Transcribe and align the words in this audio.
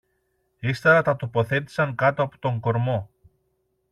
Ύστερα 0.59 1.01
τα 1.01 1.15
τοποθέτησαν 1.15 1.95
κάτω 1.95 2.23
από 2.23 2.37
τον 2.39 2.59
κορμό 2.59 3.09